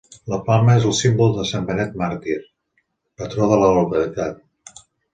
[0.31, 2.39] La palma és el símbol de Sant Benet Màrtir,
[3.23, 4.85] patró de la localitat.